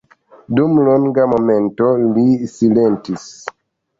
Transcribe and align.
Dum 0.59 0.71
longa 0.85 1.25
momento 1.33 1.91
li 2.15 2.25
silentis. 2.53 3.29